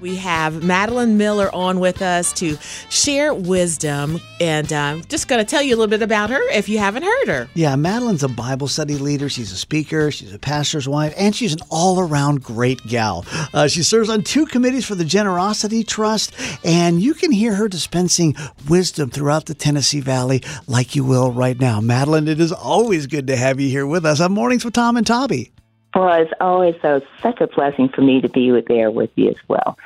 We 0.00 0.16
have 0.16 0.54
Madelene 0.54 1.16
Miller 1.16 1.54
on 1.54 1.78
with 1.78 2.00
us 2.00 2.32
to 2.34 2.56
share 2.88 3.34
wisdom, 3.34 4.18
and 4.40 4.72
I'm 4.72 5.04
just 5.04 5.28
going 5.28 5.44
to 5.44 5.48
tell 5.48 5.60
you 5.60 5.74
a 5.74 5.76
little 5.76 5.90
bit 5.90 6.00
about 6.00 6.30
her 6.30 6.40
if 6.50 6.70
you 6.70 6.78
haven't 6.78 7.02
heard 7.02 7.28
her. 7.28 7.48
Yeah, 7.52 7.74
Madelene's 7.74 8.22
a 8.22 8.28
Bible 8.28 8.66
study 8.66 8.96
leader. 8.96 9.28
She's 9.28 9.52
a 9.52 9.56
speaker. 9.56 10.10
She's 10.10 10.32
a 10.32 10.38
pastor's 10.38 10.88
wife, 10.88 11.12
and 11.18 11.36
she's 11.36 11.52
an 11.52 11.60
all 11.70 12.00
around 12.00 12.42
great 12.42 12.80
gal. 12.86 13.26
Uh, 13.52 13.68
she 13.68 13.82
serves 13.82 14.08
on 14.08 14.22
two 14.22 14.46
committees 14.46 14.86
for 14.86 14.94
the 14.94 15.04
Generosity 15.04 15.84
Trust, 15.84 16.32
and 16.64 17.02
you 17.02 17.12
can 17.12 17.30
hear 17.30 17.54
her 17.54 17.68
dispensing 17.68 18.34
wisdom 18.70 19.10
throughout 19.10 19.44
the 19.46 19.54
Tennessee 19.54 20.00
Valley 20.00 20.42
like 20.66 20.96
you 20.96 21.04
will 21.04 21.30
right 21.30 21.60
now. 21.60 21.78
Madelene, 21.80 22.26
it 22.26 22.40
is 22.40 22.52
always 22.52 23.06
good 23.06 23.26
to 23.26 23.36
have 23.36 23.60
you 23.60 23.68
here 23.68 23.86
with 23.86 24.06
us 24.06 24.18
on 24.20 24.32
Mornings 24.32 24.64
with 24.64 24.72
Tom 24.72 24.96
and 24.96 25.06
Tabby. 25.06 25.52
It's 25.94 26.32
always 26.40 26.76
so 26.82 27.02
such 27.22 27.40
a 27.40 27.46
blessing 27.46 27.88
for 27.88 28.00
me 28.00 28.20
to 28.20 28.28
be 28.28 28.52
with 28.52 28.66
there 28.66 28.90
with 28.90 29.10
you 29.16 29.28
as 29.30 29.36
well. 29.48 29.76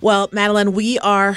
Well, 0.00 0.28
Madelene, 0.28 0.74
we 0.74 0.98
are, 1.00 1.36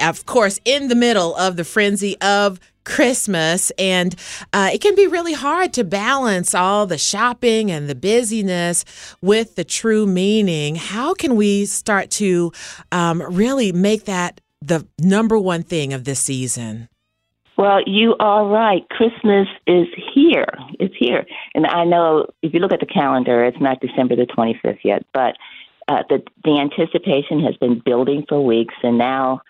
of 0.00 0.26
course, 0.26 0.58
in 0.64 0.88
the 0.88 0.96
middle 0.96 1.36
of 1.36 1.56
the 1.56 1.62
frenzy 1.64 2.20
of 2.20 2.58
Christmas, 2.84 3.70
and 3.78 4.16
uh, 4.52 4.70
it 4.72 4.80
can 4.80 4.96
be 4.96 5.06
really 5.06 5.34
hard 5.34 5.72
to 5.74 5.84
balance 5.84 6.52
all 6.52 6.86
the 6.86 6.98
shopping 6.98 7.70
and 7.70 7.88
the 7.88 7.94
busyness 7.94 8.84
with 9.22 9.54
the 9.54 9.62
true 9.62 10.06
meaning. 10.06 10.74
How 10.74 11.14
can 11.14 11.36
we 11.36 11.66
start 11.66 12.10
to 12.12 12.52
um, 12.90 13.22
really 13.22 13.70
make 13.70 14.06
that 14.06 14.40
the 14.60 14.88
number 14.98 15.38
one 15.38 15.62
thing 15.62 15.92
of 15.92 16.02
this 16.02 16.18
season? 16.18 16.88
Well, 17.60 17.82
you 17.84 18.16
are 18.20 18.46
right. 18.46 18.88
Christmas 18.88 19.46
is 19.66 19.86
here. 20.14 20.46
It's 20.78 20.94
here. 20.98 21.26
And 21.54 21.66
I 21.66 21.84
know 21.84 22.26
if 22.40 22.54
you 22.54 22.60
look 22.60 22.72
at 22.72 22.80
the 22.80 22.86
calendar, 22.86 23.44
it's 23.44 23.60
not 23.60 23.82
December 23.82 24.16
the 24.16 24.24
25th 24.24 24.78
yet, 24.82 25.04
but 25.12 25.36
uh, 25.86 26.02
the, 26.08 26.22
the 26.42 26.58
anticipation 26.58 27.44
has 27.44 27.54
been 27.58 27.82
building 27.84 28.24
for 28.26 28.42
weeks, 28.42 28.72
and 28.82 28.96
now 28.96 29.42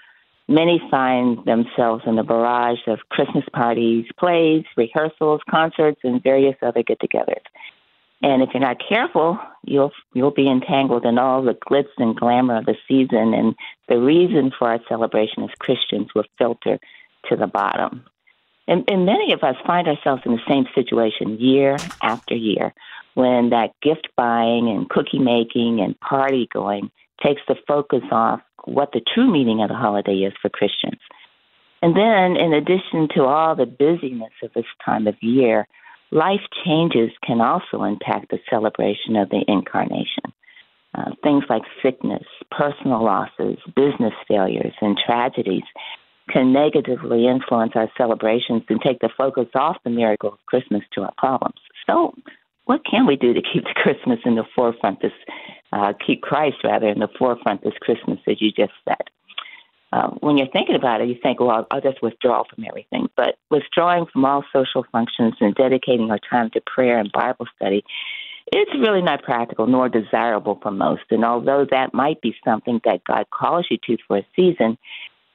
many 0.49 0.83
find 0.91 1.45
themselves 1.45 2.03
in 2.05 2.17
the 2.17 2.25
barrage 2.25 2.81
of 2.89 2.99
Christmas 3.11 3.45
parties, 3.53 4.07
plays, 4.19 4.65
rehearsals, 4.77 5.41
concerts, 5.49 6.01
and 6.03 6.21
various 6.21 6.57
other 6.63 6.83
get-togethers. 6.83 7.47
And 8.23 8.43
if 8.43 8.49
you're 8.53 8.61
not 8.61 8.79
careful, 8.87 9.39
you'll 9.65 9.93
you'll 10.15 10.33
be 10.33 10.51
entangled 10.51 11.05
in 11.05 11.17
all 11.17 11.43
the 11.43 11.55
glitz 11.55 11.95
and 11.97 12.17
glamour 12.17 12.59
of 12.59 12.67
the 12.67 12.75
season, 12.89 13.35
and 13.35 13.55
the 13.89 14.01
reason 14.01 14.51
for 14.59 14.69
our 14.69 14.81
celebration 14.89 15.45
as 15.45 15.51
Christians 15.61 16.09
will 16.13 16.25
filter 16.37 16.81
to 17.31 17.37
the 17.37 17.47
bottom. 17.47 18.05
And, 18.69 18.85
and 18.89 19.05
many 19.05 19.33
of 19.33 19.43
us 19.43 19.57
find 19.67 19.89
ourselves 19.89 20.23
in 20.25 20.33
the 20.33 20.43
same 20.49 20.67
situation 20.75 21.39
year 21.41 21.77
after 22.03 22.35
year, 22.35 22.73
when 23.15 23.51
that 23.51 23.71
gift 23.83 24.09
buying 24.17 24.69
and 24.69 24.89
cookie 24.89 25.19
making 25.19 25.81
and 25.81 25.99
party 25.99 26.49
going 26.53 26.91
takes 27.25 27.43
the 27.49 27.57
focus 27.67 28.05
off 28.13 28.41
what 28.65 28.93
the 28.93 29.01
true 29.15 29.31
meaning 29.31 29.63
of 29.63 29.69
the 29.69 29.75
holiday 29.75 30.19
is 30.19 30.33
for 30.41 30.49
Christians. 30.49 31.01
And 31.83 31.97
then, 31.97 32.37
in 32.37 32.53
addition 32.53 33.09
to 33.15 33.25
all 33.25 33.57
the 33.57 33.67
busyness 33.67 34.33
of 34.43 34.53
this 34.55 34.67
time 34.85 35.07
of 35.07 35.15
year, 35.23 35.67
life 36.11 36.43
changes 36.65 37.11
can 37.27 37.41
also 37.41 37.85
impact 37.85 38.31
the 38.31 38.39
celebration 38.51 39.17
of 39.17 39.31
the 39.31 39.43
incarnation. 39.49 40.33
Uh, 40.93 41.13
things 41.23 41.45
like 41.49 41.63
sickness, 41.83 42.25
personal 42.51 43.03
losses, 43.03 43.57
business 43.75 44.13
failures, 44.27 44.75
and 44.81 44.99
tragedies 44.99 45.63
can 46.33 46.53
negatively 46.53 47.27
influence 47.27 47.73
our 47.75 47.91
celebrations 47.97 48.63
and 48.69 48.81
take 48.81 49.01
the 49.01 49.11
focus 49.17 49.49
off 49.55 49.77
the 49.85 49.91
miracle 49.91 50.33
of 50.33 50.47
Christmas 50.47 50.83
to 50.93 51.03
our 51.03 51.13
problems. 51.19 51.61
So, 51.87 52.15
what 52.65 52.85
can 52.85 53.07
we 53.07 53.17
do 53.17 53.35
to 53.35 53.43
keep 53.43 53.65
Christmas 53.75 54.21
in 54.25 54.37
the 54.37 54.45
forefront 54.55 55.03
this 55.03 55.13
uh, 55.73 55.93
keep 56.05 56.23
Christ 56.23 56.59
rather 56.65 56.89
in 56.89 56.99
the 56.99 57.09
forefront 57.19 57.63
this 57.63 57.75
Christmas, 57.81 58.19
as 58.27 58.41
you 58.41 58.51
just 58.51 58.73
said. 58.89 59.03
Uh, 59.93 60.09
when 60.21 60.39
you're 60.39 60.49
thinking 60.49 60.77
about 60.77 61.01
it, 61.01 61.09
you 61.09 61.17
think, 61.21 61.41
well, 61.41 61.51
I'll, 61.51 61.67
I'll 61.71 61.81
just 61.81 62.03
withdraw 62.03 62.45
from 62.45 62.65
everything. 62.65 63.09
But 63.17 63.37
withdrawing 63.51 64.07
from 64.07 64.25
all 64.25 64.45
social 64.53 64.85
functions 64.93 65.35
and 65.41 65.55
dedicating 65.55 66.11
our 66.11 66.19
time 66.19 66.51
to 66.51 66.61
prayer 66.61 66.99
and 66.99 67.11
Bible 67.11 67.47
study, 67.57 67.85
it's 68.53 68.71
really 68.79 69.03
not 69.03 69.23
practical 69.23 69.67
nor 69.67 69.89
desirable 69.89 70.59
for 70.63 70.71
most. 70.71 71.03
And 71.11 71.25
although 71.25 71.67
that 71.71 71.93
might 71.93 72.21
be 72.21 72.37
something 72.45 72.81
that 72.85 73.05
God 73.05 73.27
calls 73.31 73.67
you 73.71 73.79
to 73.87 73.97
for 74.07 74.19
a 74.19 74.27
season, 74.37 74.79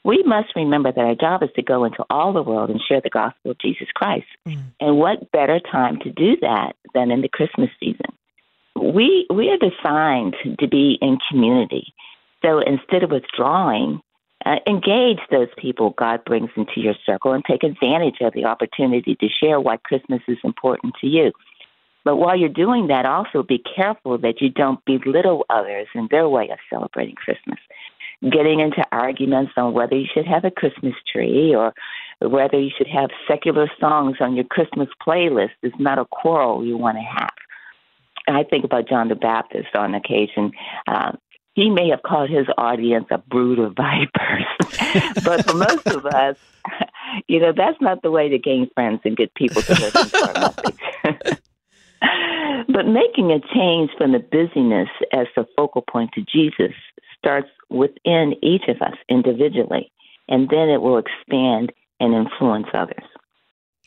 we 0.05 0.23
must 0.23 0.55
remember 0.55 0.91
that 0.91 1.01
our 1.01 1.16
job 1.16 1.43
is 1.43 1.49
to 1.55 1.63
go 1.63 1.83
into 1.83 2.05
all 2.09 2.31
the 2.31 2.43
world 2.43 2.69
and 2.69 2.79
share 2.88 3.01
the 3.01 3.09
gospel 3.09 3.51
of 3.51 3.59
Jesus 3.59 3.88
Christ. 3.93 4.27
Mm. 4.47 4.63
And 4.79 4.97
what 4.97 5.31
better 5.31 5.59
time 5.59 5.99
to 6.03 6.11
do 6.11 6.38
that 6.41 6.75
than 6.93 7.11
in 7.11 7.21
the 7.21 7.29
Christmas 7.29 7.69
season? 7.79 8.13
we 8.75 9.25
we 9.33 9.49
are 9.49 9.57
designed 9.57 10.35
to 10.59 10.67
be 10.67 10.97
in 11.01 11.17
community. 11.29 11.93
So 12.41 12.59
instead 12.59 13.03
of 13.03 13.11
withdrawing, 13.11 14.01
uh, 14.45 14.57
engage 14.67 15.19
those 15.31 15.47
people 15.57 15.95
God 15.97 16.23
brings 16.25 16.49
into 16.55 16.79
your 16.81 16.93
circle 17.05 17.31
and 17.33 17.43
take 17.43 17.63
advantage 17.63 18.17
of 18.22 18.33
the 18.33 18.45
opportunity 18.45 19.16
to 19.16 19.27
share 19.27 19.59
why 19.59 19.77
Christmas 19.77 20.22
is 20.27 20.37
important 20.43 20.93
to 21.01 21.07
you. 21.07 21.31
But 22.03 22.17
while 22.17 22.37
you're 22.37 22.49
doing 22.49 22.87
that, 22.87 23.07
also 23.07 23.41
be 23.41 23.63
careful 23.75 24.19
that 24.19 24.39
you 24.39 24.49
don't 24.49 24.83
belittle 24.85 25.45
others 25.49 25.87
in 25.95 26.07
their 26.11 26.29
way 26.29 26.49
of 26.49 26.59
celebrating 26.69 27.16
Christmas. 27.16 27.57
Getting 28.22 28.59
into 28.59 28.84
arguments 28.92 29.52
on 29.58 29.74
whether 29.74 29.96
you 29.96 30.08
should 30.14 30.26
have 30.26 30.46
a 30.46 30.52
Christmas 30.52 30.96
tree 31.12 31.53
or 31.53 31.74
whether 32.22 32.59
you 32.59 32.72
should 32.76 32.88
have 32.88 33.09
secular 33.28 33.70
songs 33.80 34.18
on 34.20 34.36
your 34.36 34.46
Christmas 34.46 34.88
playlist 35.06 35.52
is 35.64 35.74
not 35.80 36.00
a 36.00 36.06
quarrel 36.06 36.66
you 36.66 36.78
want 36.78 36.98
to 36.98 37.03
have. 37.03 37.34
I 38.28 38.44
think 38.44 38.64
about 38.64 38.88
John 38.88 39.09
the 39.09 39.16
Baptist 39.16 39.76
on 39.76 39.94
occasion. 39.94 40.52
Uh, 40.88 41.12
he 41.53 41.70
may 41.70 41.90
have 41.90 42.03
called 42.03 42.30
his 42.30 42.48
audience 42.58 43.06
a 43.12 43.18
brood 43.18 43.59
of 43.59 43.76
vipers, 43.76 44.46
but 45.24 45.46
for 45.46 45.56
most 45.56 45.88
of 45.88 46.06
us, 46.06 46.38
you 47.28 47.40
know, 47.40 47.53
that's 47.56 47.80
not 47.80 48.02
the 48.02 48.12
way 48.12 48.28
to 48.30 48.38
gain 48.38 48.70
friends 48.74 49.02
and 49.06 49.16
get 49.16 49.34
people 49.36 49.62
to 49.62 49.72
listen 49.74 50.09
to 50.09 50.28
our 50.28 50.34
message. 51.06 51.40
but 52.68 52.88
making 52.88 53.32
a 53.32 53.40
change 53.53 53.90
from 53.97 54.11
the 54.11 54.20
busyness 54.20 54.90
as 55.14 55.28
the 55.35 55.47
focal 55.56 55.82
point 55.82 56.11
to 56.14 56.22
Jesus 56.22 56.73
starts 57.18 57.50
within 57.70 58.35
each 58.41 58.64
of 58.67 58.82
us 58.82 58.96
individually, 59.09 59.91
and 60.28 60.50
then 60.50 60.70
it 60.70 60.82
will 60.82 60.97
expand 60.97 61.72
and 62.00 62.14
influence 62.14 62.67
others. 62.73 63.03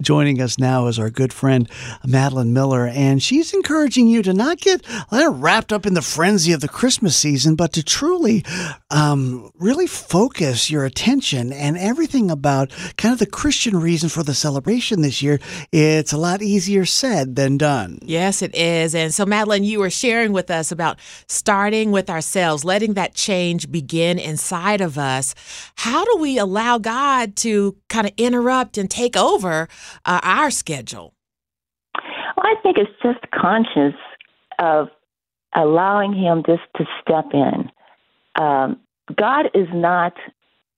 Joining 0.01 0.41
us 0.41 0.59
now 0.59 0.87
is 0.87 0.97
our 1.01 1.11
good 1.11 1.33
friend 1.33 1.69
Madelene 2.07 2.51
Miller, 2.51 2.87
and 2.87 3.21
she's 3.21 3.53
encouraging 3.53 4.07
you 4.07 4.23
to 4.23 4.33
not 4.33 4.59
get 4.59 4.87
wrapped 5.11 5.73
up 5.73 5.87
in 5.87 5.95
the 5.95 6.03
frenzy 6.03 6.53
of 6.53 6.61
the 6.61 6.69
Christmas 6.69 7.17
season, 7.17 7.57
but 7.57 7.73
to 7.73 7.83
truly, 7.83 8.45
um, 8.93 9.51
really 9.59 9.89
focus 9.89 10.71
your 10.71 10.85
attention 10.85 11.53
and 11.53 11.77
everything 11.77 12.31
about 12.31 12.71
kind 12.97 13.13
of 13.13 13.19
the 13.19 13.27
Christian 13.27 13.81
reason 13.81 14.09
for 14.09 14.23
the 14.23 14.35
celebration 14.35 15.03
this 15.03 15.21
year. 15.21 15.41
It's 15.73 16.13
a 16.13 16.17
lot 16.17 16.43
easier 16.43 16.85
said 16.85 17.35
than 17.35 17.59
done. 17.59 17.99
Yes, 18.03 18.41
it 18.41 18.55
is. 18.55 18.95
And 18.95 19.13
so, 19.13 19.27
Madelene, 19.27 19.65
you 19.65 19.81
were 19.81 19.91
sharing 19.91 20.33
with 20.33 20.49
us 20.49 20.71
about 20.71 21.01
starting 21.27 21.91
with 21.91 22.09
ourselves, 22.09 22.65
letting 22.65 22.95
that 22.95 23.15
change 23.15 23.69
begin 23.69 24.21
inside 24.21 24.81
of 24.81 24.97
us. 24.97 25.35
How 25.75 26.05
do 26.05 26.19
we 26.21 26.39
allow 26.39 26.79
God 26.79 27.35
to 27.39 27.77
kind 27.89 28.07
of 28.07 28.13
interrupt 28.17 28.79
and 28.79 28.89
take 28.89 29.17
over? 29.17 29.69
Uh, 30.05 30.21
our 30.23 30.51
schedule? 30.51 31.15
Well, 31.95 32.47
I 32.47 32.55
think 32.63 32.79
it's 32.79 32.91
just 33.03 33.19
conscious 33.33 33.99
of 34.59 34.89
allowing 35.55 36.15
Him 36.15 36.43
just 36.47 36.63
to 36.77 36.85
step 37.01 37.27
in. 37.33 37.71
Um, 38.41 38.81
God 39.17 39.47
is 39.55 39.69
not 39.73 40.15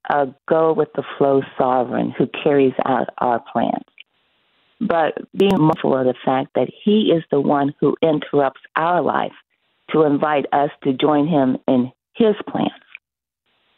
a 0.09 0.29
go 0.49 0.73
with 0.73 0.89
the 0.95 1.05
flow 1.19 1.43
sovereign 1.59 2.15
who 2.17 2.27
carries 2.43 2.73
out 2.87 3.11
our 3.19 3.43
plans, 3.53 3.85
but 4.81 5.15
being 5.37 5.59
mindful 5.61 5.97
of 5.97 6.07
the 6.07 6.15
fact 6.25 6.51
that 6.55 6.69
He 6.85 7.13
is 7.13 7.23
the 7.31 7.41
one 7.41 7.75
who 7.81 7.97
interrupts 8.03 8.63
our 8.77 9.03
life 9.03 9.33
to 9.91 10.05
invite 10.05 10.47
us 10.53 10.71
to 10.85 10.93
join 10.93 11.27
Him 11.27 11.59
in 11.69 11.93
His 12.15 12.35
plans. 12.49 12.71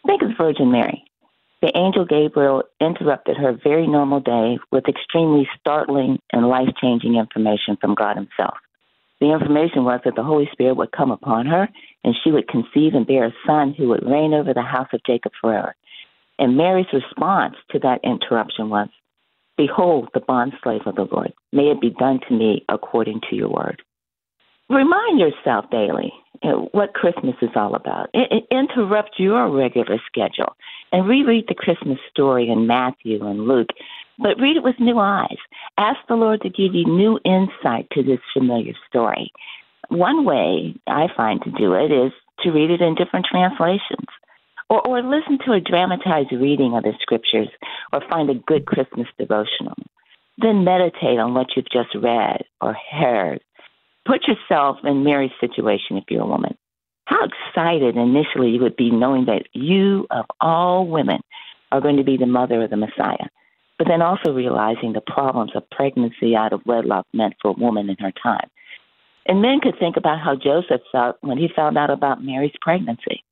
Think 0.07 0.23
of 0.23 0.31
Virgin 0.39 0.71
Mary. 0.71 1.05
The 1.63 1.71
angel 1.77 2.05
Gabriel 2.05 2.65
interrupted 2.81 3.37
her 3.37 3.57
very 3.63 3.87
normal 3.87 4.19
day 4.19 4.59
with 4.73 4.89
extremely 4.89 5.49
startling 5.61 6.19
and 6.33 6.49
life 6.49 6.69
changing 6.81 7.15
information 7.15 7.77
from 7.81 7.95
God 7.95 8.17
Himself. 8.17 8.59
The 9.21 9.33
information 9.33 9.85
was 9.85 10.01
that 10.05 10.17
the 10.17 10.25
Holy 10.25 10.49
Spirit 10.51 10.77
would 10.77 10.91
come 10.91 11.13
upon 11.13 11.47
her 11.47 11.69
and 12.03 12.17
she 12.23 12.33
would 12.33 12.49
conceive 12.49 12.95
and 12.95 13.07
bear 13.07 13.27
a 13.27 13.35
son 13.47 13.75
who 13.79 13.89
would 13.91 14.05
reign 14.05 14.35
over 14.35 14.53
the 14.53 14.63
house 14.63 14.89
of 14.93 15.05
Jacob 15.07 15.31
forever. 15.41 15.77
And 16.37 16.57
Mary's 16.57 16.93
response 16.93 17.55
to 17.71 17.79
that 17.79 18.01
interruption 18.03 18.69
was, 18.69 18.89
Behold, 19.57 20.09
the 20.15 20.21
bondslave 20.21 20.85
of 20.85 20.97
the 20.97 21.07
Lord. 21.13 21.33
May 21.53 21.71
it 21.71 21.81
be 21.81 21.91
done 21.91 22.19
to 22.27 22.35
me 22.35 22.65
according 22.69 23.21
to 23.31 23.37
your 23.37 23.51
word. 23.51 23.83
Remind 24.69 25.21
yourself 25.21 25.67
daily 25.71 26.13
what 26.73 26.95
Christmas 26.95 27.37
is 27.41 27.51
all 27.55 27.77
about. 27.77 28.09
It, 28.13 28.33
it, 28.33 28.45
interrupt 28.51 29.21
your 29.21 29.49
regular 29.49 30.01
schedule 30.09 30.57
and 30.93 31.09
reread 31.09 31.47
the 31.49 31.55
Christmas 31.55 31.99
story 32.11 32.49
in 32.49 32.67
Matthew 32.67 33.27
and 33.27 33.47
Luke, 33.47 33.71
but 34.19 34.41
read 34.41 34.57
it 34.57 34.63
with 34.63 34.79
new 34.79 34.99
eyes. 34.99 35.39
Ask 35.79 35.99
the 36.09 36.15
Lord 36.15 36.43
to 36.43 36.49
give 36.49 36.75
you 36.75 36.85
new 36.85 37.19
insight 37.25 37.89
to 37.93 38.03
this 38.03 38.21
familiar 38.33 38.75
story. 38.89 39.33
One 39.89 40.25
way 40.25 40.75
I 40.87 41.09
find 41.17 41.43
to 41.43 41.51
do 41.51 41.75
it 41.75 41.91
is 41.91 42.13
to 42.41 42.51
read 42.51 42.71
it 42.71 42.81
in 42.81 42.95
different 42.95 43.27
translations. 43.31 44.07
Or, 44.71 44.87
or 44.87 45.03
listen 45.03 45.39
to 45.45 45.53
a 45.53 45.61
dramatized 45.61 46.33
reading 46.33 46.75
of 46.75 46.85
the 46.85 46.93
scriptures, 47.01 47.49
or 47.93 48.01
find 48.09 48.31
a 48.31 48.35
good 48.35 48.65
Christmas 48.65 49.07
devotional. 49.19 49.75
Then 50.39 50.65
meditate 50.65 51.19
on 51.19 51.35
what 51.35 51.49
you've 51.55 51.71
just 51.71 51.95
read 51.95 52.45
or 52.61 52.75
heard 52.91 53.41
Put 54.05 54.23
yourself 54.27 54.79
in 54.85 55.05
Mary's 55.05 55.31
situation 55.41 55.97
if 55.97 56.05
you're 56.09 56.23
a 56.23 56.27
woman. 56.27 56.57
How 57.23 57.29
excited 57.29 57.97
initially 57.97 58.51
you 58.51 58.61
would 58.63 58.77
be 58.77 58.91
knowing 58.91 59.27
that 59.27 59.47
you, 59.53 60.07
of 60.11 60.27
all 60.41 60.87
women, 60.87 61.21
are 61.71 61.81
going 61.81 61.97
to 61.97 62.05
be 62.05 62.17
the 62.17 62.27
mother 62.27 62.63
of 62.63 62.71
the 62.71 62.77
Messiah. 62.77 63.29
But 63.79 63.89
then 63.89 64.03
also 64.03 64.33
realizing 64.33 64.93
the 64.93 65.01
problems 65.01 65.53
of 65.55 65.69
pregnancy 65.71 66.37
out 66.37 66.53
of 66.53 66.63
wedlock 66.67 67.07
meant 67.13 67.35
for 67.41 67.51
a 67.51 67.61
woman 67.61 67.89
in 67.91 67.97
her 68.01 68.13
time. 68.23 68.49
And 69.27 69.41
men 69.41 69.61
could 69.61 69.79
think 69.79 69.97
about 69.97 70.21
how 70.21 70.35
Joseph 70.35 70.81
felt 70.91 71.17
when 71.21 71.39
he 71.39 71.49
found 71.55 71.79
out 71.79 71.91
about 71.91 72.25
Mary's 72.25 72.57
pregnancy. 72.61 73.25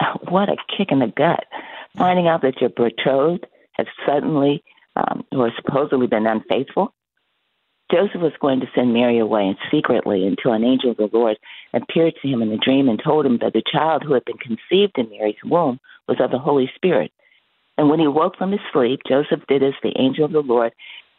What 0.28 0.48
a 0.48 0.56
kick 0.76 0.92
in 0.92 1.00
the 1.00 1.08
gut. 1.08 1.44
Finding 1.96 2.28
out 2.28 2.42
that 2.42 2.60
your 2.60 2.70
betrothed 2.70 3.46
has 3.72 3.86
suddenly 4.06 4.62
um, 4.94 5.24
or 5.32 5.50
supposedly 5.56 6.06
been 6.06 6.26
unfaithful 6.26 6.94
Joseph 7.90 8.20
was 8.20 8.32
going 8.40 8.60
to 8.60 8.70
send 8.74 8.92
Mary 8.92 9.18
away 9.18 9.46
and 9.46 9.56
secretly 9.70 10.26
until 10.26 10.52
an 10.52 10.64
angel 10.64 10.90
of 10.90 10.98
the 10.98 11.08
Lord 11.10 11.38
appeared 11.72 12.14
to 12.20 12.28
him 12.28 12.42
in 12.42 12.52
a 12.52 12.58
dream 12.58 12.88
and 12.88 13.00
told 13.02 13.24
him 13.24 13.38
that 13.38 13.54
the 13.54 13.62
child 13.62 14.02
who 14.02 14.12
had 14.12 14.24
been 14.26 14.36
conceived 14.36 14.98
in 14.98 15.08
Mary's 15.08 15.42
womb 15.44 15.80
was 16.06 16.18
of 16.20 16.30
the 16.30 16.38
Holy 16.38 16.70
Spirit. 16.74 17.12
And 17.78 17.88
when 17.88 18.00
he 18.00 18.06
woke 18.06 18.36
from 18.36 18.52
his 18.52 18.60
sleep, 18.72 19.00
Joseph 19.08 19.40
did 19.48 19.62
as 19.62 19.74
the 19.82 19.96
angel 19.96 20.26
of 20.26 20.32
the 20.32 20.42
Lord 20.42 20.72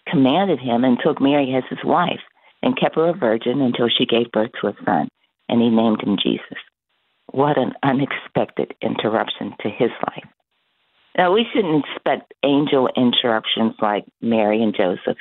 commanded 0.07 0.60
him 0.60 0.83
and 0.83 1.00
took 1.00 1.21
Mary 1.21 1.56
as 1.56 1.63
his 1.69 1.83
wife 1.83 2.21
and 2.62 2.80
kept 2.80 2.95
her 2.95 3.10
a 3.10 3.13
virgin 3.13 3.62
until 3.62 3.88
she 3.88 4.06
gave 4.06 4.31
birth 4.31 4.51
to 4.62 4.68
a 4.68 4.75
son, 4.86 5.07
and 5.48 5.62
he 5.62 5.69
named 5.69 6.01
him 6.01 6.18
Jesus. 6.21 6.57
What 7.31 7.57
an 7.57 7.74
unexpected 7.83 8.75
interruption 8.81 9.56
to 9.62 9.69
his 9.69 9.92
life. 10.07 10.27
Now, 11.18 11.33
we 11.33 11.45
shouldn't 11.51 11.86
expect 11.86 12.33
angel 12.44 12.89
interruptions 12.95 13.74
like 13.81 14.06
Mary 14.21 14.62
and 14.62 14.75
Joseph 14.75 15.18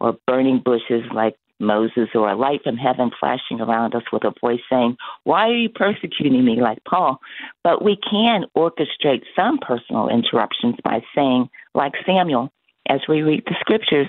or 0.00 0.16
burning 0.26 0.60
bushes 0.64 1.04
like 1.14 1.36
Moses, 1.60 2.08
or 2.14 2.30
a 2.30 2.36
light 2.36 2.62
from 2.64 2.76
heaven 2.76 3.10
flashing 3.20 3.60
around 3.60 3.94
us 3.94 4.02
with 4.12 4.24
a 4.24 4.32
voice 4.40 4.60
saying, 4.70 4.96
Why 5.24 5.48
are 5.48 5.56
you 5.56 5.68
persecuting 5.68 6.44
me 6.44 6.60
like 6.60 6.78
Paul? 6.88 7.20
But 7.62 7.84
we 7.84 7.98
can 8.10 8.46
orchestrate 8.56 9.22
some 9.36 9.58
personal 9.58 10.08
interruptions 10.08 10.76
by 10.82 11.02
saying, 11.14 11.50
like 11.74 11.92
Samuel, 12.06 12.50
as 12.88 13.00
we 13.08 13.20
read 13.20 13.44
the 13.46 13.56
scriptures, 13.60 14.08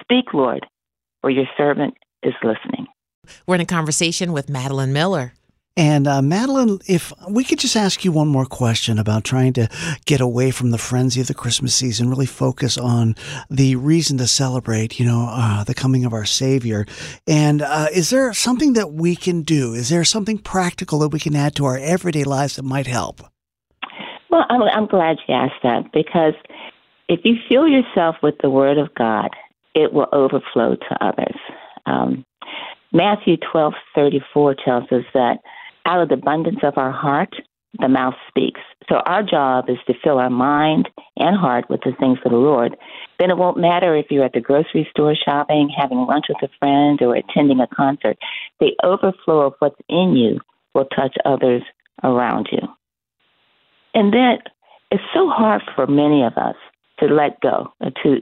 Speak, 0.00 0.34
Lord, 0.34 0.66
for 1.22 1.30
your 1.30 1.46
servant 1.56 1.94
is 2.22 2.34
listening. 2.42 2.86
We're 3.46 3.54
in 3.54 3.60
a 3.62 3.66
conversation 3.66 4.32
with 4.32 4.48
Madelene 4.48 4.90
Miller. 4.90 5.32
And 5.76 6.06
uh, 6.06 6.20
Madelene, 6.20 6.80
if 6.88 7.12
we 7.28 7.42
could 7.42 7.58
just 7.58 7.74
ask 7.74 8.04
you 8.04 8.12
one 8.12 8.28
more 8.28 8.46
question 8.46 8.96
about 8.96 9.24
trying 9.24 9.52
to 9.54 9.68
get 10.04 10.20
away 10.20 10.52
from 10.52 10.70
the 10.70 10.78
frenzy 10.78 11.20
of 11.20 11.26
the 11.26 11.34
Christmas 11.34 11.74
season, 11.74 12.08
really 12.08 12.26
focus 12.26 12.78
on 12.78 13.16
the 13.50 13.74
reason 13.74 14.16
to 14.18 14.28
celebrate, 14.28 15.00
you 15.00 15.06
know, 15.06 15.26
uh, 15.28 15.64
the 15.64 15.74
coming 15.74 16.04
of 16.04 16.12
our 16.12 16.24
Savior. 16.24 16.86
And 17.26 17.60
uh, 17.60 17.88
is 17.92 18.10
there 18.10 18.32
something 18.32 18.74
that 18.74 18.92
we 18.92 19.16
can 19.16 19.42
do? 19.42 19.74
Is 19.74 19.88
there 19.88 20.04
something 20.04 20.38
practical 20.38 21.00
that 21.00 21.08
we 21.08 21.18
can 21.18 21.34
add 21.34 21.56
to 21.56 21.64
our 21.64 21.76
everyday 21.78 22.22
lives 22.22 22.54
that 22.54 22.62
might 22.62 22.86
help? 22.86 23.22
Well, 24.30 24.46
I'm, 24.48 24.62
I'm 24.62 24.86
glad 24.86 25.18
you 25.26 25.34
asked 25.34 25.62
that 25.64 25.92
because 25.92 26.34
if 27.08 27.20
you 27.24 27.34
fill 27.48 27.66
yourself 27.66 28.16
with 28.22 28.36
the 28.42 28.50
Word 28.50 28.78
of 28.78 28.94
God, 28.94 29.30
it 29.74 29.92
will 29.92 30.08
overflow 30.12 30.76
to 30.76 31.04
others. 31.04 31.36
Um, 31.86 32.24
Matthew 32.92 33.36
twelve 33.38 33.74
thirty 33.92 34.22
four 34.32 34.54
tells 34.54 34.84
us 34.92 35.02
that 35.14 35.40
out 35.86 36.02
of 36.02 36.08
the 36.08 36.14
abundance 36.14 36.60
of 36.62 36.78
our 36.78 36.92
heart, 36.92 37.34
the 37.78 37.88
mouth 37.88 38.14
speaks. 38.28 38.60
So 38.88 38.96
our 39.06 39.22
job 39.22 39.68
is 39.68 39.78
to 39.86 39.94
fill 40.02 40.18
our 40.18 40.30
mind 40.30 40.88
and 41.16 41.36
heart 41.36 41.68
with 41.68 41.80
the 41.84 41.92
things 41.98 42.18
of 42.24 42.30
the 42.30 42.38
Lord. 42.38 42.76
Then 43.18 43.30
it 43.30 43.36
won't 43.36 43.58
matter 43.58 43.96
if 43.96 44.06
you're 44.10 44.24
at 44.24 44.32
the 44.32 44.40
grocery 44.40 44.86
store 44.90 45.14
shopping, 45.14 45.70
having 45.76 45.98
lunch 45.98 46.26
with 46.28 46.48
a 46.48 46.52
friend, 46.58 47.00
or 47.02 47.16
attending 47.16 47.60
a 47.60 47.66
concert. 47.66 48.16
The 48.60 48.72
overflow 48.82 49.40
of 49.40 49.54
what's 49.58 49.80
in 49.88 50.16
you 50.16 50.40
will 50.74 50.86
touch 50.86 51.16
others 51.24 51.62
around 52.02 52.48
you. 52.52 52.60
And 53.94 54.12
then 54.12 54.38
it's 54.90 55.02
so 55.12 55.28
hard 55.28 55.62
for 55.74 55.86
many 55.86 56.22
of 56.22 56.36
us 56.36 56.56
to 57.00 57.06
let 57.06 57.40
go, 57.40 57.72
to 58.02 58.18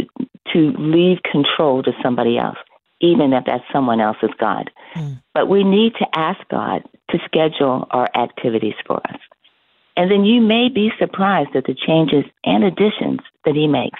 to 0.52 0.72
leave 0.78 1.18
control 1.30 1.82
to 1.82 1.92
somebody 2.02 2.36
else 2.36 2.58
even 3.02 3.32
if 3.32 3.44
that's 3.44 3.64
someone 3.72 4.00
else's 4.00 4.30
God. 4.38 4.70
Mm. 4.94 5.22
But 5.34 5.48
we 5.48 5.64
need 5.64 5.94
to 5.98 6.06
ask 6.14 6.40
God 6.48 6.82
to 7.10 7.18
schedule 7.26 7.86
our 7.90 8.08
activities 8.14 8.74
for 8.86 8.96
us. 9.08 9.20
And 9.96 10.10
then 10.10 10.24
you 10.24 10.40
may 10.40 10.68
be 10.70 10.90
surprised 10.98 11.54
at 11.54 11.64
the 11.64 11.74
changes 11.74 12.24
and 12.44 12.64
additions 12.64 13.20
that 13.44 13.54
He 13.54 13.66
makes. 13.66 13.98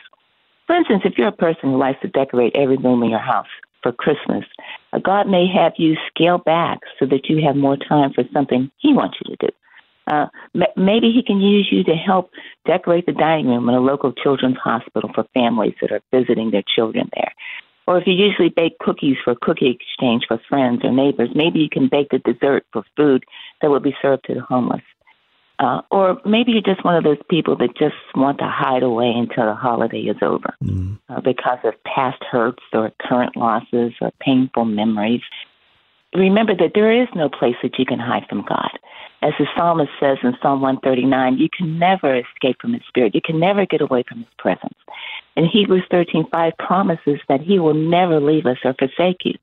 For 0.67 0.77
instance, 0.77 1.03
if 1.05 1.19
you're 1.19 1.29
a 1.29 1.33
person 1.33 1.71
who 1.71 1.77
likes 1.77 2.01
to 2.01 2.09
decorate 2.09 2.57
every 2.57 2.79
room 2.79 3.03
in 3.03 3.11
your 3.11 3.19
house 3.19 3.49
for 3.83 3.93
Christmas, 3.93 4.45
uh, 4.93 4.99
God 5.01 5.29
may 5.29 5.47
have 5.53 5.73
you 5.77 5.97
scale 6.09 6.39
back 6.39 6.79
so 6.99 7.05
that 7.07 7.29
you 7.29 7.45
have 7.45 7.57
more 7.57 7.77
time 7.77 8.13
for 8.15 8.25
something 8.33 8.71
He 8.79 8.95
wants 8.95 9.19
you 9.21 9.37
to 9.37 9.47
do. 9.49 9.53
Uh, 10.07 10.27
maybe 10.77 11.13
he 11.13 11.23
can 11.25 11.41
use 11.41 11.69
you 11.71 11.85
to 11.85 11.95
help 11.95 12.31
decorate 12.67 13.07
the 13.07 13.13
dining 13.13 13.47
room 13.47 13.69
in 13.69 13.75
a 13.75 13.81
local 13.81 14.13
children's 14.13 14.57
hospital 14.57 15.11
for 15.15 15.25
families 15.33 15.75
that 15.81 15.93
are 15.93 16.03
visiting 16.13 16.51
their 16.51 16.65
children 16.75 17.09
there. 17.15 17.33
Or 17.93 17.99
if 17.99 18.07
you 18.07 18.15
usually 18.15 18.49
bake 18.49 18.79
cookies 18.79 19.19
for 19.23 19.35
cookie 19.35 19.69
exchange 19.69 20.25
for 20.27 20.41
friends 20.49 20.81
or 20.83 20.91
neighbors, 20.91 21.29
maybe 21.35 21.59
you 21.59 21.69
can 21.69 21.91
bake 21.91 22.09
the 22.09 22.21
dessert 22.21 22.65
for 22.73 22.85
food 22.97 23.23
that 23.61 23.69
will 23.69 23.81
be 23.81 23.95
served 24.01 24.25
to 24.29 24.35
the 24.35 24.41
homeless. 24.41 24.81
Uh, 25.59 25.83
or 25.91 26.19
maybe 26.25 26.53
you're 26.53 26.63
just 26.63 26.87
one 26.87 26.97
of 26.97 27.05
those 27.05 27.21
people 27.29 27.55
that 27.59 27.77
just 27.77 27.95
want 28.15 28.39
to 28.39 28.47
hide 28.47 28.83
away 28.83 29.13
until 29.15 29.45
the 29.45 29.55
holiday 29.55 30.01
is 30.01 30.17
over 30.23 30.55
mm. 30.65 30.99
uh, 31.11 31.21
because 31.21 31.59
of 31.65 31.75
past 31.85 32.25
hurts 32.31 32.63
or 32.73 32.91
current 32.99 33.37
losses 33.37 33.93
or 34.01 34.11
painful 34.21 34.65
memories. 34.65 35.21
Remember 36.15 36.57
that 36.57 36.73
there 36.75 36.91
is 36.91 37.09
no 37.15 37.29
place 37.29 37.57
that 37.63 37.79
you 37.79 37.85
can 37.85 37.99
hide 37.99 38.25
from 38.27 38.43
God. 38.49 38.71
As 39.21 39.35
the 39.39 39.47
psalmist 39.55 39.93
says 40.01 40.17
in 40.23 40.35
Psalm 40.41 40.63
139, 40.63 41.37
you 41.37 41.51
can 41.55 41.79
never 41.79 42.17
escape 42.17 42.57
from 42.59 42.73
his 42.73 42.83
spirit. 42.89 43.15
You 43.15 43.21
can 43.23 43.39
never 43.39 43.67
get 43.67 43.83
away 43.83 44.03
from 44.09 44.21
his 44.21 44.33
presence. 44.39 44.75
And 45.37 45.47
Hebrews 45.47 45.85
13:5 45.91 46.57
promises 46.59 47.21
that 47.29 47.41
he 47.41 47.59
will 47.59 47.75
never 47.75 48.21
leave 48.21 48.47
us 48.47 48.59
or 48.65 48.75
forsake 48.75 49.25
you. 49.25 49.35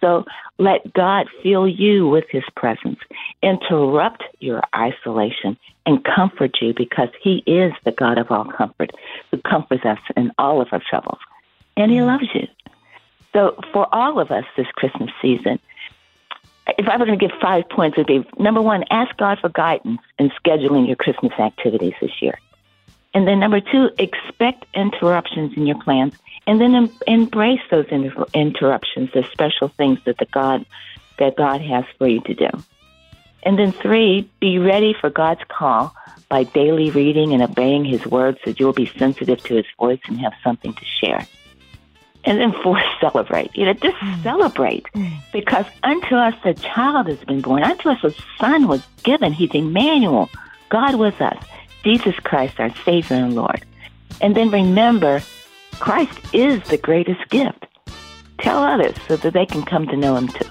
So 0.00 0.24
let 0.58 0.92
God 0.92 1.28
fill 1.42 1.66
you 1.66 2.06
with 2.06 2.28
his 2.28 2.44
presence, 2.56 2.98
interrupt 3.42 4.22
your 4.38 4.62
isolation, 4.76 5.56
and 5.86 6.04
comfort 6.04 6.60
you 6.60 6.74
because 6.74 7.08
he 7.22 7.42
is 7.46 7.72
the 7.84 7.92
God 7.92 8.18
of 8.18 8.30
all 8.30 8.44
comfort 8.44 8.92
who 9.30 9.38
comforts 9.38 9.84
us 9.84 9.98
in 10.16 10.30
all 10.38 10.60
of 10.60 10.68
our 10.72 10.82
troubles. 10.88 11.18
And 11.76 11.90
he 11.90 11.98
mm. 11.98 12.06
loves 12.06 12.28
you. 12.34 12.46
So 13.32 13.58
for 13.72 13.92
all 13.92 14.20
of 14.20 14.30
us 14.30 14.44
this 14.56 14.66
Christmas 14.76 15.10
season, 15.20 15.58
if 16.78 16.88
I 16.88 16.96
were 16.96 17.06
going 17.06 17.18
to 17.18 17.28
give 17.28 17.36
five 17.40 17.68
points, 17.68 17.98
it 17.98 18.00
would 18.00 18.24
be 18.24 18.42
number 18.42 18.62
one, 18.62 18.84
ask 18.90 19.16
God 19.16 19.38
for 19.40 19.48
guidance 19.48 20.00
in 20.18 20.30
scheduling 20.30 20.86
your 20.86 20.96
Christmas 20.96 21.32
activities 21.38 21.94
this 22.00 22.22
year. 22.22 22.38
And 23.14 23.28
then 23.28 23.38
number 23.38 23.60
two, 23.60 23.90
expect 23.98 24.66
interruptions 24.74 25.56
in 25.56 25.66
your 25.66 25.80
plans 25.80 26.14
And 26.46 26.60
then 26.60 26.74
em- 26.74 26.90
embrace 27.06 27.60
those 27.70 27.86
inter- 27.90 28.26
interruptions, 28.34 29.10
the 29.12 29.24
special 29.32 29.68
things 29.68 30.00
that 30.04 30.18
the 30.18 30.26
God 30.26 30.66
that 31.18 31.36
God 31.36 31.60
has 31.60 31.84
for 31.96 32.08
you 32.08 32.20
to 32.22 32.34
do. 32.34 32.48
And 33.44 33.56
then 33.56 33.70
three, 33.70 34.28
be 34.40 34.58
ready 34.58 34.94
for 35.00 35.10
God's 35.10 35.42
call 35.48 35.94
by 36.28 36.42
daily 36.42 36.90
reading 36.90 37.32
and 37.32 37.42
obeying 37.42 37.84
His 37.84 38.04
word 38.04 38.36
so 38.44 38.52
you'll 38.58 38.72
be 38.72 38.90
sensitive 38.98 39.40
to 39.44 39.54
His 39.54 39.66
voice 39.78 40.00
and 40.08 40.18
have 40.18 40.32
something 40.42 40.74
to 40.74 40.84
share. 40.84 41.24
And 42.24 42.40
then 42.40 42.52
four, 42.62 42.82
celebrate. 43.00 43.54
You 43.54 43.66
know, 43.66 43.74
just 43.74 43.96
mm. 43.98 44.22
celebrate 44.22 44.86
mm. 44.94 45.12
because 45.32 45.66
unto 45.82 46.16
us 46.16 46.34
a 46.44 46.54
child 46.54 47.06
has 47.06 47.18
been 47.20 47.42
born, 47.42 47.62
unto 47.62 47.90
us 47.90 48.02
a 48.02 48.12
son 48.40 48.66
was 48.66 48.82
given. 49.04 49.32
He's 49.32 49.54
Emmanuel, 49.54 50.30
God 50.70 50.96
with 50.96 51.20
us, 51.20 51.38
Jesus 51.84 52.16
Christ, 52.16 52.58
our 52.58 52.74
Savior 52.84 53.16
and 53.16 53.34
Lord. 53.36 53.64
And 54.20 54.34
then 54.34 54.50
remember, 54.50 55.22
Christ 55.78 56.18
is 56.32 56.62
the 56.64 56.78
greatest 56.78 57.28
gift. 57.28 57.66
Tell 58.38 58.62
others 58.62 58.96
so 59.06 59.16
that 59.16 59.32
they 59.32 59.46
can 59.46 59.62
come 59.64 59.86
to 59.88 59.96
know 59.96 60.16
Him 60.16 60.28
too. 60.28 60.48